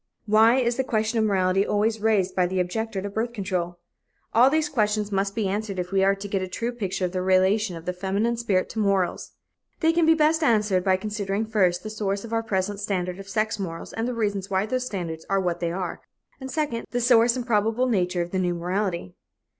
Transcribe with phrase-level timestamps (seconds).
[0.25, 3.77] Why is the question of morality always raised by the objector to birth control?
[4.33, 7.11] All these questions must be answered if we are to get a true picture of
[7.11, 9.33] the relation of the feminine spirit to morals.
[9.79, 13.29] They can best be answered by considering, first, the source of our present standard of
[13.29, 16.01] sex morals and the reasons why those standards are what they are;
[16.39, 19.13] and, second, the source and probable nature of the new morality.